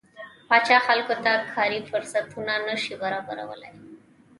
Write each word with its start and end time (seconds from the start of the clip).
پاچا 0.49 0.77
خلکو 0.87 1.15
ته 1.23 1.31
کاري 1.55 1.79
فرصتونه 1.91 2.53
نشي 2.67 2.93
برابرولى. 3.03 3.69